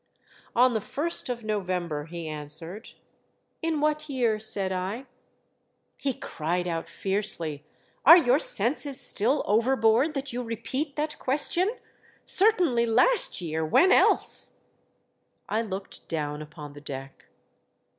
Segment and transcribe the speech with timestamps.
[0.55, 2.93] On the First of November," he answered.''
[3.61, 4.79] In what year.'^" said I.
[4.83, 6.07] I INSPECT THE FLYING DUTCHMAN.
[6.07, 7.63] II 3 He cried out, fiercely,"
[8.07, 11.77] Are your senses still overboard that you repeat that question?
[12.25, 14.53] Certainly last year— when else?"
[15.47, 17.27] I looked down upon the deck.